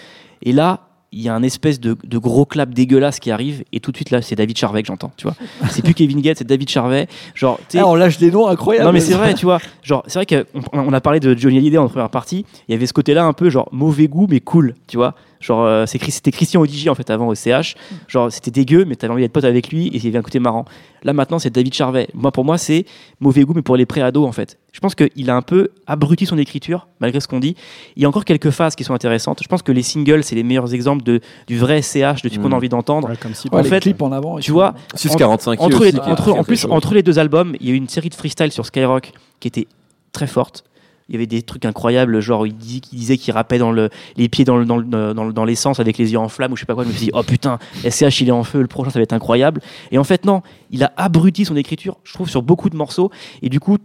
[0.42, 3.78] Et là, il y a un espèce de, de gros clap dégueulasse qui arrive, et
[3.78, 5.37] tout de suite là, c'est David Charvet que j'entends, tu vois.
[5.71, 7.07] C'est plus Kevin Gates, c'est David Charvet.
[7.37, 8.85] Genre, Ah, on lâche des noms incroyables.
[8.87, 9.61] non mais c'est vrai, tu vois.
[9.85, 12.45] Genre, c'est vrai qu'on on a parlé de Johnny Hallyday en première partie.
[12.66, 15.14] Il y avait ce côté-là un peu genre mauvais goût mais cool, tu vois.
[15.42, 17.75] Genre, euh, c'est c'était Christian Odigi en fait avant au CH.
[18.08, 20.22] Genre, c'était dégueu, mais t'avais envie d'être pote avec lui et il y avait un
[20.22, 20.64] côté marrant.
[21.02, 22.08] Là maintenant, c'est David Charvet.
[22.14, 22.87] Moi, pour moi, c'est
[23.20, 24.58] mauvais goût mais pour les pré-ados en fait.
[24.72, 27.56] Je pense qu'il a un peu abruti son écriture malgré ce qu'on dit.
[27.97, 29.40] Il y a encore quelques phases qui sont intéressantes.
[29.43, 32.38] Je pense que les singles, c'est les meilleurs exemples de, du vrai CH, de ce
[32.38, 32.52] qu'on Mm.
[32.52, 33.08] a envie d'entendre.
[33.10, 33.49] Ouais, comme si.
[33.49, 34.38] Ouais, en les fait, clips en avant.
[34.38, 37.71] tu vois, 645 entre aussi, les, entre, en plus, entre les deux albums, il y
[37.71, 39.67] a eu une série de freestyle sur Skyrock qui était
[40.12, 40.64] très forte.
[41.08, 44.45] Il y avait des trucs incroyables, genre il, disait qu'il rappait dans le, les pieds
[44.45, 46.60] dans, le- dans, le- dans, le- dans l'essence avec les yeux en flamme ou je
[46.60, 46.84] sais pas quoi.
[46.84, 49.02] Je me suis dit, oh putain, SCH il est en feu, le prochain ça va
[49.02, 49.60] être incroyable.
[49.91, 53.10] Et en fait, non, il a abruti son écriture, je trouve, sur beaucoup de morceaux.
[53.43, 53.78] Et du coup,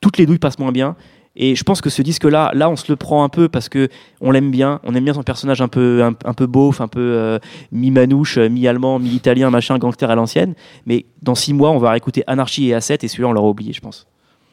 [0.00, 0.96] toutes les douilles passent moins bien.
[1.36, 3.88] Et je pense que ce disque-là, là, on se le prend un peu parce que
[4.20, 6.88] on l'aime bien, on aime bien son personnage un peu, un, un peu beauf, un
[6.88, 7.38] peu euh,
[7.70, 10.54] mi-manouche, euh, mi-allemand, mi-italien, machin, gangster à l'ancienne.
[10.86, 13.72] Mais dans six mois, on va réécouter Anarchy et A7 et celui-là, on l'aura oublié,
[13.72, 14.06] je pense.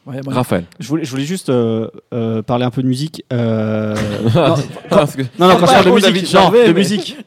[0.08, 0.64] Ouais, Raphaël.
[0.80, 3.24] Je voulais, je voulais juste euh, euh, parler un peu de musique.
[3.32, 3.94] euh,
[4.34, 7.16] Non, non, quand je parle de musique, Charvet, de mais- musique.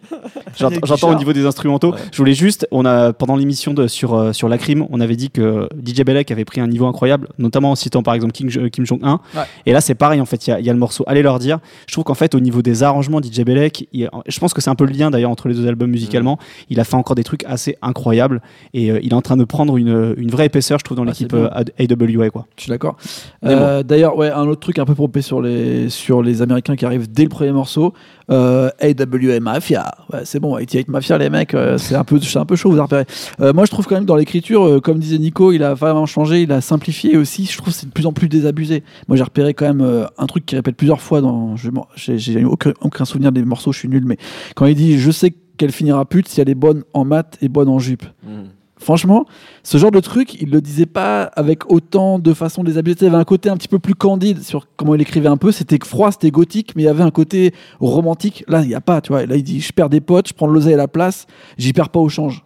[0.57, 1.93] J'entends- au niveau des instrumentaux.
[1.93, 1.99] Ouais.
[2.11, 5.69] Je voulais juste, on a pendant l'émission sur sur la crime, on avait dit que
[5.83, 8.99] DJ Belek avait pris un niveau incroyable, notamment en citant par exemple King, Kim Jong
[9.01, 9.11] 1.
[9.13, 9.41] Ouais.
[9.65, 10.45] Et là, c'est pareil en fait.
[10.47, 11.03] Il y a, il y a le morceau.
[11.07, 11.59] Allez leur dire.
[11.87, 14.69] Je trouve qu'en fait, au niveau des arrangements, DJ Belek, il- je pense que c'est
[14.69, 16.37] un peu le lien d'ailleurs entre les deux albums musicalement.
[16.69, 18.41] Il a fait encore des trucs assez incroyables
[18.73, 21.07] et il est en train de prendre une, une vraie épaisseur, je trouve, dans Ah,
[21.07, 22.45] l'équipe AWA quoi.
[22.71, 22.97] Suis d'accord.
[23.45, 26.85] Euh, D'ailleurs, ouais, un autre truc un peu pompé sur les, sur les Américains qui
[26.85, 27.93] arrivent dès le premier morceau.
[28.29, 29.91] Euh, AWA Mafia.
[30.13, 32.75] Ouais, c'est bon, 88 Mafia, les mecs, euh, c'est un, peu- un peu chaud, vous
[32.75, 33.05] avez repéré.
[33.41, 36.43] Euh, moi, je trouve quand même dans l'écriture, comme disait Nico, il a vraiment changé,
[36.43, 37.45] il a simplifié aussi.
[37.45, 38.83] Je trouve c'est de plus en plus désabusé.
[39.07, 41.55] Moi, j'ai repéré quand même un truc qui répète plusieurs fois dans.
[41.95, 44.17] J'ai aucun, aucun souvenir des morceaux, je suis nul, mais
[44.55, 47.49] quand il dit Je sais qu'elle finira pute si elle est bonne en maths et
[47.49, 48.05] bonne en jupe.
[48.23, 48.43] Mm.
[48.81, 49.25] Franchement,
[49.63, 52.97] ce genre de truc, il le disait pas avec autant de façon désabusée.
[53.01, 55.37] Il y avait un côté un petit peu plus candide sur comment il écrivait un
[55.37, 55.51] peu.
[55.51, 58.43] C'était froid, c'était gothique, mais il y avait un côté romantique.
[58.47, 59.25] Là, il n'y a pas, tu vois.
[59.25, 61.73] Là, il dit Je perds des potes, je prends de l'oseille à la place, j'y
[61.73, 62.43] perds pas au change.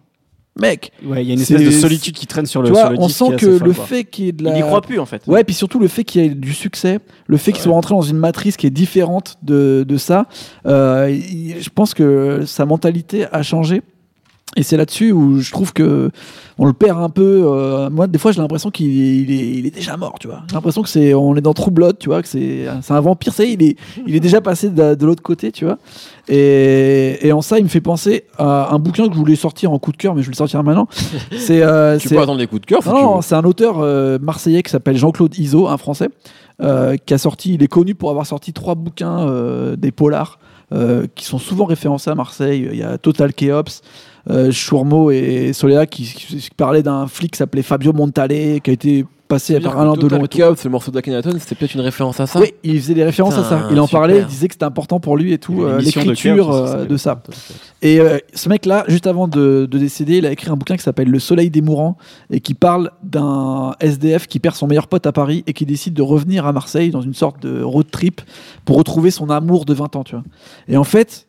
[0.58, 2.84] Mec, Ouais, il y a une espèce de solitude qui traîne sur le, tu vois,
[2.84, 4.50] sur le on disque sent que le fait qu'il y ait de la.
[4.52, 5.22] Il n'y croit plus en fait.
[5.26, 7.94] Ouais, puis surtout le fait qu'il y ait du succès, le fait qu'il soit rentré
[7.94, 10.24] dans une matrice qui est différente de, de ça,
[10.66, 13.82] euh, il- je pense que sa mentalité a changé.
[14.58, 16.10] Et c'est là-dessus où je trouve que
[16.56, 17.42] on le perd un peu.
[17.44, 20.28] euh, moi, des fois, j'ai l'impression qu'il est, il est, il est déjà mort, tu
[20.28, 20.42] vois.
[20.48, 23.00] J'ai l'impression que c'est, on est dans True Blood, tu vois, que c'est, c'est un
[23.00, 23.34] vampire.
[23.34, 25.76] Ça y est, il est, il est déjà passé de, de l'autre côté, tu vois.
[26.28, 29.72] Et, et en ça, il me fait penser à un bouquin que je voulais sortir
[29.72, 30.88] en coup de cœur, mais je vais le sortir maintenant.
[31.36, 34.18] C'est, euh, Tu c'est- peux attendre les coups de cœur non, c'est un auteur euh,
[34.20, 36.08] marseillais qui s'appelle Jean-Claude Iso, un français,
[36.62, 39.26] euh, qui a sorti, il est connu pour avoir sorti trois bouquins
[39.76, 40.38] des polars
[41.14, 42.68] qui sont souvent référencés à Marseille.
[42.72, 43.62] Il y a Total Chaos,
[44.50, 49.60] Chourmeau et Soléa qui, parlaient d'un flic qui s'appelait Fabio Montale, qui a été passé
[49.60, 50.38] par Alain Delon et tout.
[50.56, 53.36] C'est le morceau d'Akhenaton, c'était peut-être une référence à ça Oui, il faisait des références
[53.36, 53.68] à ça.
[53.70, 56.52] Il en parlait, il disait que c'était important pour lui et tout, euh, de l'écriture
[56.52, 57.22] euh, de ça.
[57.82, 60.82] Et euh, ce mec-là, juste avant de, de décéder, il a écrit un bouquin qui
[60.82, 61.96] s'appelle Le Soleil des Mourants
[62.30, 65.94] et qui parle d'un SDF qui perd son meilleur pote à Paris et qui décide
[65.94, 68.20] de revenir à Marseille dans une sorte de road trip
[68.64, 70.24] pour retrouver son amour de 20 ans, tu vois.
[70.68, 71.26] Et en fait,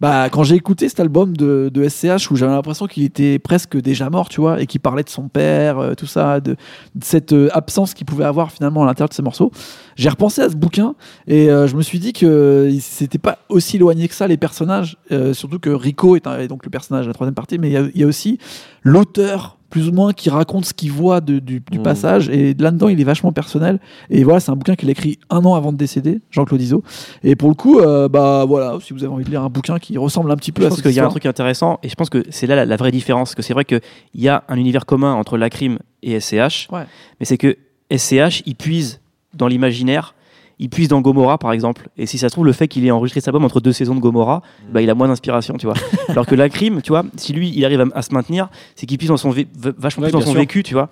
[0.00, 3.76] bah, quand j'ai écouté cet album de, de SCH où j'avais l'impression qu'il était presque
[3.76, 7.04] déjà mort, tu vois, et qu'il parlait de son père, euh, tout ça, de, de
[7.04, 9.50] cette euh, absence qu'il pouvait avoir finalement à l'intérieur de ses morceaux,
[9.96, 10.94] j'ai repensé à ce bouquin
[11.26, 14.96] et euh, je me suis dit que c'était pas aussi éloigné que ça les personnages,
[15.32, 18.06] surtout que Rico est, donc le personnage de la troisième partie, mais il y, a
[18.06, 18.38] aussi
[18.82, 21.82] l'auteur plus ou moins qui raconte ce qu'il voit de- du, du Mhm.
[21.84, 23.78] passage et là-dedans il est vachement personnel
[24.10, 26.82] et voilà c'est un bouquin qu'il a écrit un an avant de décéder Jean-Claude Iso
[27.22, 29.78] et pour le coup euh, bah voilà si vous avez envie de lire un bouquin
[29.78, 31.88] qui ressemble un petit peu Je à pense qu'il y a un truc intéressant et
[31.88, 33.34] je pense que c'est là la, la vraie différence.
[33.34, 33.80] Que c'est vrai qu'il
[34.14, 36.82] y a un univers commun entre la crime et SCH, Ouais.
[37.20, 37.56] mais c'est que
[37.90, 39.00] SCH il puise
[39.34, 40.14] dans l'imaginaire,
[40.60, 41.88] il puise dans Gomorrah par exemple.
[41.96, 43.94] Et si ça se trouve, le fait qu'il ait enregistré cet album entre deux saisons
[43.96, 44.42] de Gomorrah,
[44.72, 45.74] bah, il a moins d'inspiration, tu vois.
[46.08, 48.86] Alors que la crime, tu vois, si lui il arrive à, à se maintenir, c'est
[48.86, 50.40] qu'il puise dans son vachement Ouais, plus dans son sûr.
[50.40, 50.88] vécu, tu vois.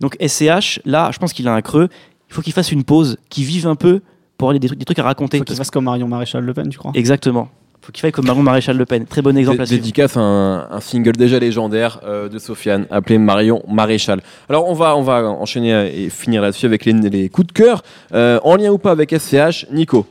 [0.00, 1.88] Donc SCH, là, je pense qu'il a un creux.
[2.28, 4.00] Il faut qu'il fasse une pause, qu'il vive un peu
[4.36, 5.38] pour avoir des, trucs- des trucs à raconter.
[5.38, 6.92] Faut qu'il fasse comme Marion Maréchal Le Pen, tu crois?
[6.94, 7.48] Exactement.
[7.86, 9.06] Faut qu'il fasse comme Marion Maréchal Le Pen.
[9.06, 9.66] Très bon exemple Dé- à.
[9.66, 14.22] Dédicace à un, un single déjà légendaire euh, de Sofiane appelé Marion Maréchal.
[14.48, 17.82] Alors on va on va enchaîner et finir là-dessus avec les, les coups de cœur
[18.12, 19.66] Euh, en lien ou pas avec SCH.
[19.70, 20.04] Nico.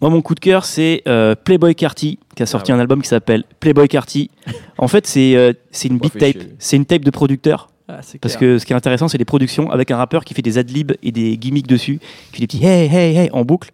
[0.00, 2.78] Moi, mon coup de cœur, c'est euh, Playboy Carty, qui a sorti Ah ouais.
[2.78, 4.30] un album qui s'appelle Playboy Carty.
[4.78, 5.52] en fait, c'est euh,
[5.84, 6.36] une beat tape.
[6.58, 7.68] C'est une tape de producteur.
[7.88, 8.38] Ah, Parce clair.
[8.38, 10.92] que ce qui est intéressant, c'est les productions avec un rappeur qui fait des adlibs
[11.02, 11.98] et des gimmicks dessus,
[12.30, 13.70] qui fait des petits hey, hey, hey en boucle.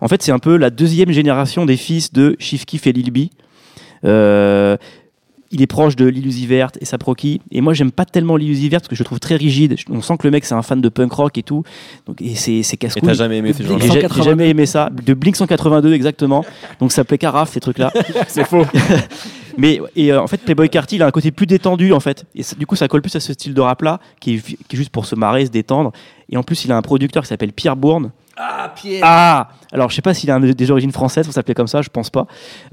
[0.00, 3.10] En fait, c'est un peu la deuxième génération des fils de Chief Keef et Lil
[3.12, 3.18] B.
[4.04, 4.76] Euh,
[5.52, 7.40] il est proche de Lil Uzi Vert et Saproki.
[7.52, 9.76] Et moi, j'aime pas tellement Lil Uzi Vert parce que je le trouve très rigide.
[9.90, 11.62] On sent que le mec, c'est un fan de punk rock et tout.
[12.06, 13.02] Donc, et c'est c'est Et casse-couille.
[13.08, 14.22] t'as jamais aimé ces gens-là J'ai ja- 182.
[14.24, 14.90] j'ai jamais aimé ça.
[14.90, 16.44] De Blink 182, exactement.
[16.80, 17.92] Donc ça s'appelait Carafe, ces trucs-là.
[18.28, 18.64] C'est faux.
[19.56, 22.24] Mais et, euh, en fait, Playboy Carty, il a un côté plus détendu, en fait.
[22.34, 24.54] Et ça- du coup, ça colle plus à ce style de rap-là, qui est, qui
[24.72, 25.92] est juste pour se marrer, se détendre.
[26.30, 28.10] Et en plus, il a un producteur qui s'appelle Pierre Bourne.
[28.36, 29.00] Ah, Pierre.
[29.04, 31.88] Ah Alors, je sais pas s'il a des origines françaises, on s'appelait comme ça, je
[31.88, 32.26] pense pas.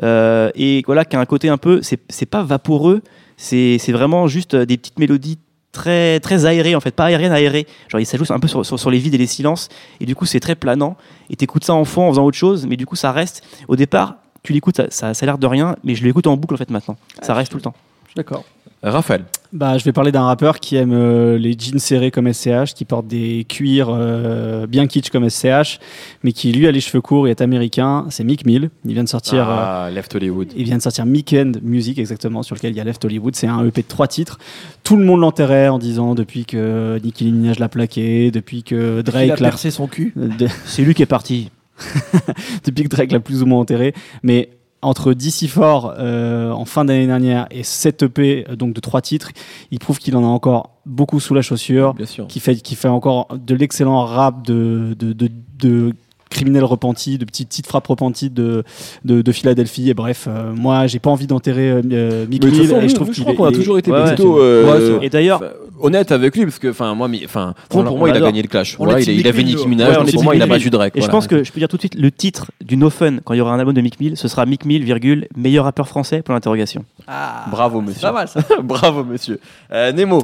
[0.04, 1.82] Euh, et voilà, qui a un côté un peu.
[1.82, 3.02] C'est c'est pas vaporeux,
[3.38, 5.40] c'est c'est vraiment juste euh, des petites mélodies
[5.72, 8.78] très très aérées en fait pas aériennes aérées genre il s'ajoute un peu sur, sur,
[8.80, 9.70] sur les vides et les silences
[10.00, 10.96] et du coup c'est très planant
[11.32, 13.76] et t'écoutes ça en fond en faisant autre chose mais du coup ça reste au
[13.76, 16.54] départ tu l'écoutes ça, ça, ça a l'air de rien mais je l'écoute en boucle
[16.54, 17.76] en fait maintenant ça reste tout le temps
[18.06, 18.44] Je suis d'accord.
[18.86, 19.24] Raphaël.
[19.54, 22.84] Bah, je vais parler d'un rappeur qui aime euh, les jeans serrés comme SCH, qui
[22.84, 25.80] porte des cuirs euh, bien kitsch comme SCH,
[26.22, 28.06] mais qui lui a les cheveux courts et est américain.
[28.10, 28.72] C'est Mick Mill.
[28.84, 29.50] Il vient de sortir.
[29.50, 30.50] euh, Ah, Left Hollywood.
[30.58, 33.38] il vient de sortir Weekend Music, exactement, sur lequel il y a Left Hollywood.
[33.38, 34.38] C'est un EP de trois titres.
[34.84, 39.00] Tout le monde l'enterrait en disant depuis que Nicki Minaj l'a plaqué, depuis que il
[39.00, 40.12] a Drake l'a percé son cul.
[40.18, 41.52] de- c'est lui qui est parti
[42.66, 43.94] depuis que Drake l'a plus ou moins enterré.
[44.24, 44.50] Mais
[44.82, 49.02] entre DC Fort euh, en fin d'année dernière et cet EP euh, donc de trois
[49.02, 49.32] titres,
[49.72, 52.28] il prouve qu'il en a encore beaucoup sous la chaussure, Bien sûr.
[52.28, 55.94] qui fait, qui fait encore de l'excellent rap de, de, de, de
[56.34, 58.64] criminels repentis, de petites, petites frappes repenties de,
[59.06, 59.90] de, de Philadelphie.
[59.90, 63.24] Et bref, euh, moi, j'ai pas envie d'enterrer euh, Mick Mill, et je trouve qu'il
[63.24, 65.42] qu'on a toujours été Ouais, plutôt euh, et d'ailleurs
[65.84, 68.48] honnête avec lui parce que enfin moi mais enfin pour moi il a gagné le
[68.48, 69.68] clash Voilà, il, il a Mick fait Mill, Nicki.
[69.68, 71.68] Minaj donc pour moi il a battu Drake Et je pense que je peux dire
[71.68, 73.82] tout de suite le titre du No Fun quand il y aura un album de
[73.82, 76.86] Mick Mill, ce sera Mick Mill, virgule, meilleur rappeur français pour l'interrogation.
[77.08, 78.42] Ah, bravo monsieur pas mal ça.
[78.64, 79.40] bravo monsieur
[79.72, 80.24] euh, Nemo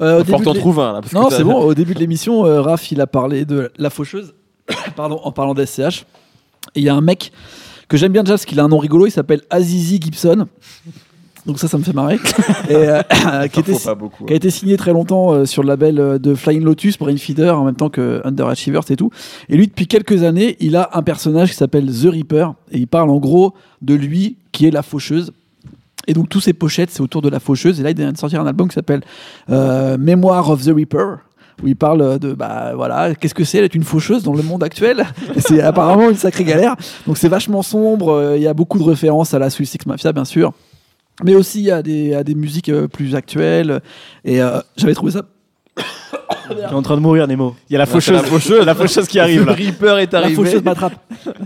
[0.00, 1.54] Euh, au faut l'é- trouves un là parce Non, c'est bon.
[1.60, 4.32] Au début de l'émission, euh, Raph, il a parlé de la faucheuse.
[4.96, 6.04] Pardon, en parlant d'SCH.
[6.74, 7.32] Et il y a un mec
[7.88, 9.06] que j'aime bien déjà parce qu'il a un nom rigolo.
[9.06, 10.46] Il s'appelle Azizi Gibson.
[11.46, 12.16] Donc ça, ça me fait marrer.
[12.68, 13.02] Et, euh,
[13.52, 16.62] qui, était, beaucoup a été signé très longtemps euh, sur le label euh, de Flying
[16.62, 19.10] Lotus, Brain Feeder, en même temps que Underachievers et tout.
[19.48, 22.54] Et lui, depuis quelques années, il a un personnage qui s'appelle The Reaper.
[22.72, 25.32] Et il parle en gros de lui qui est la faucheuse.
[26.06, 27.80] Et donc, tous ses pochettes, c'est autour de la faucheuse.
[27.80, 29.02] Et là, il vient de sortir un album qui s'appelle
[29.50, 31.18] euh, Memoir of the Reaper.
[31.62, 34.62] Où il parle de, bah voilà, qu'est-ce que c'est d'être une faucheuse dans le monde
[34.62, 35.04] actuel?
[35.36, 36.74] C'est apparemment une sacrée galère.
[37.06, 38.12] Donc, c'est vachement sombre.
[38.12, 40.54] euh, Il y a beaucoup de références à la Swiss Six Mafia, bien sûr.
[41.24, 43.80] Mais aussi à des, à des musiques euh, plus actuelles.
[44.24, 45.22] Et euh, j'avais trouvé ça.
[46.50, 47.54] Tu es en train de mourir, Nemo.
[47.68, 48.66] Il y a la faucheuse, la faucheuse.
[48.66, 49.54] la faucheuse qui arrive là.
[49.56, 50.34] Le Reaper est La arrivé.
[50.34, 50.94] faucheuse m'attrape.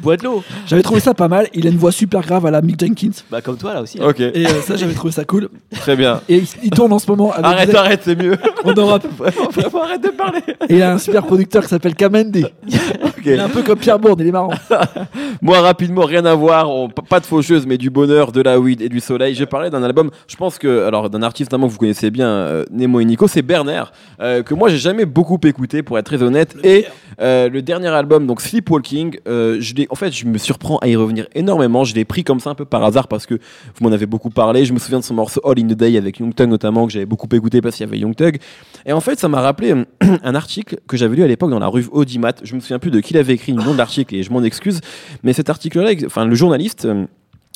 [0.00, 0.42] Bois de l'eau.
[0.66, 1.46] J'avais trouvé ça pas mal.
[1.52, 3.10] Il a une voix super grave à la Mick Jenkins.
[3.30, 4.00] Bah, comme toi, là aussi.
[4.00, 5.50] Ok, Et euh, ça, j'avais trouvé ça cool.
[5.72, 6.22] très bien.
[6.30, 8.36] Et il, il tourne en ce moment avec Arrête, arrête, c'est mieux.
[8.64, 9.06] en Europe.
[9.18, 10.40] Vraiment, vraiment, arrête de parler.
[10.70, 12.50] Et il a un super producteur qui s'appelle Kamende.
[13.24, 14.50] Il est un peu comme Pierre Bourne, il est marrant.
[15.42, 16.70] Moi, rapidement, rien à voir.
[16.70, 19.34] on- pas de faucheuse, mais du bonheur, de la weed et du soleil.
[19.34, 22.28] J'ai parlé d'un album, je pense que, alors, d'un artiste notamment que vous connaissez bien,
[22.28, 26.06] euh, Nemo et Nico, c'est Bernard, euh, que moi, j'ai jamais beaucoup écouté, pour être
[26.06, 26.56] très honnête.
[26.64, 26.86] et
[27.20, 30.96] euh, le dernier album, donc Sleepwalking, je l'ai, en fait, je me surprends à y
[30.96, 31.84] revenir énormément.
[31.84, 34.30] Je l'ai pris comme ça un peu par hasard parce que vous m'en avez beaucoup
[34.30, 34.64] parlé.
[34.64, 36.92] Je me souviens de son morceau All in the Day avec Young Thug notamment, que
[36.92, 38.38] j'avais beaucoup écouté parce qu'il y avait Young Thug.
[38.86, 39.74] Et en fait, ça m'a rappelé
[40.22, 42.32] un article que j'avais lu à l'époque dans la rue Audimat.
[42.42, 44.42] Je me souviens plus de qui l'avait écrit, le nom de l'article, et je m'en
[44.42, 44.80] excuse.
[45.22, 46.88] Mais cet article-là, enfin, le journaliste.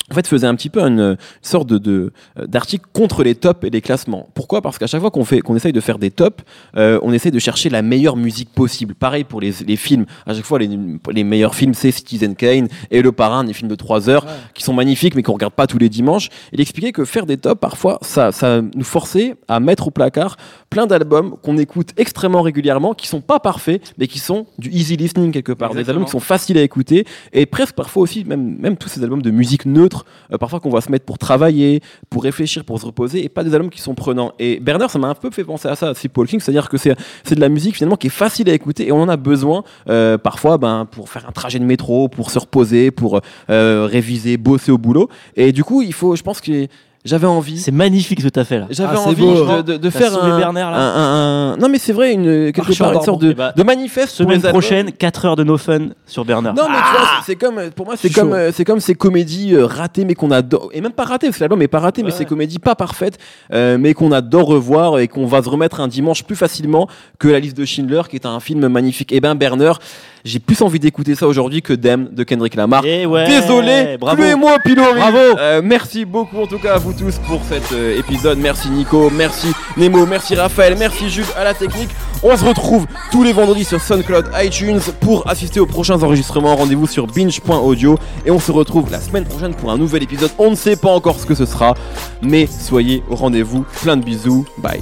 [0.09, 3.23] Euh, en fait, faisait un petit peu une, une sorte de, de euh, d'article contre
[3.23, 4.29] les tops et les classements.
[4.33, 4.61] Pourquoi?
[4.61, 6.43] Parce qu'à chaque fois qu'on fait, qu'on essaye de faire des tops,
[6.75, 8.95] euh, on essaye de chercher la meilleure musique possible.
[8.95, 10.05] Pareil pour les, les films.
[10.25, 10.69] À chaque fois, les,
[11.11, 14.63] les meilleurs films, c'est Citizen Kane et Le Parrain, des films de 3 heures qui
[14.63, 16.29] sont magnifiques, mais qu'on regarde pas tous les dimanches.
[16.51, 20.37] Il expliquait que faire des tops, parfois, ça, ça nous forçait à mettre au placard
[20.69, 24.97] plein d'albums qu'on écoute extrêmement régulièrement, qui sont pas parfaits, mais qui sont du easy
[24.97, 25.73] listening quelque part.
[25.73, 29.03] Des albums qui sont faciles à écouter et presque parfois aussi, même, même tous ces
[29.03, 29.98] albums de musique neutre,
[30.31, 33.43] euh, parfois qu'on va se mettre pour travailler, pour réfléchir, pour se reposer, et pas
[33.43, 34.33] des albums qui sont prenants.
[34.39, 36.77] Et Bernard, ça m'a un peu fait penser à ça, c'est Paul King, c'est-à-dire que
[36.77, 39.17] c'est c'est de la musique finalement qui est facile à écouter et on en a
[39.17, 43.87] besoin euh, parfois ben, pour faire un trajet de métro, pour se reposer, pour euh,
[43.89, 45.09] réviser, bosser au boulot.
[45.35, 46.67] Et du coup, il faut, je pense que
[47.05, 47.57] j'avais envie.
[47.59, 48.67] C'est magnifique ce que t'as fait là.
[48.69, 49.45] J'avais Ah, envie beau.
[49.57, 50.77] de, de- de faire un, Bernard, là.
[50.77, 53.53] un- un- un- Non, mais c'est vrai, une, quelque part, une sorte de, Eh bah,
[53.55, 54.15] de manifeste.
[54.15, 56.53] Semaine prochaine, 4 heures de no fun sur Bernard.
[56.55, 58.35] Non, mais tu vois, c'est- c'est comme, pour moi, c'est comme, chaud.
[58.35, 61.37] euh, c'est comme ces comédies euh, ratées, mais qu'on adore, et même pas ratées, parce
[61.37, 62.17] que l'album est pas raté, mais Ouais.
[62.17, 63.17] ces comédies pas parfaites,
[63.53, 67.27] euh, mais qu'on adore revoir et qu'on va se remettre un dimanche plus facilement que
[67.29, 69.11] la liste de Schindler, qui est un film magnifique.
[69.13, 69.79] Et ben, Bernard,
[70.23, 72.83] j'ai plus envie d'écouter ça aujourd'hui que Dem de Kendrick Lamar.
[72.85, 74.17] Eh ouais, Désolé, bravo.
[74.21, 74.99] pluez-moi Pilori.
[74.99, 75.17] Bravo.
[75.37, 78.37] Euh, merci beaucoup en tout cas à vous tous pour cet euh, épisode.
[78.37, 81.89] Merci Nico, merci Nemo, merci Raphaël, merci Jules à la technique.
[82.21, 86.55] On se retrouve tous les vendredis sur SoundCloud, iTunes pour assister aux prochains enregistrements.
[86.55, 90.31] Rendez-vous sur binge.audio et on se retrouve la semaine prochaine pour un nouvel épisode.
[90.37, 91.75] On ne sait pas encore ce que ce sera,
[92.21, 93.65] mais soyez au rendez-vous.
[93.81, 94.45] Plein de bisous.
[94.57, 94.81] Bye.